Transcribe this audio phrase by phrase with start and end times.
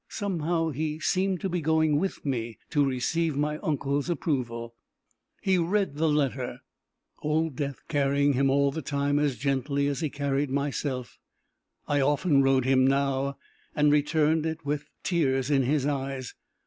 [0.09, 4.73] Somehow he seemed to be going with me to receive my uncle's approval.
[5.43, 6.61] He read the letter,
[7.19, 11.19] old Death carrying him all the time as gently as he carried myself
[11.87, 13.37] I often rode him now
[13.75, 16.33] and returned it with the tears in his eyes.